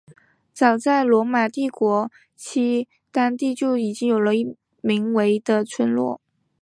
[0.51, 6.19] 早在罗马帝国时期当地就已经有一个名为的村落。